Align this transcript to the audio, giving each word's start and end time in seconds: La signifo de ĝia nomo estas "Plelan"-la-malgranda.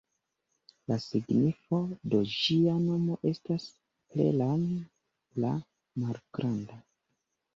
La 0.91 0.95
signifo 1.01 1.81
de 2.13 2.21
ĝia 2.31 2.77
nomo 2.85 3.17
estas 3.33 3.67
"Plelan"-la-malgranda. 4.15 6.79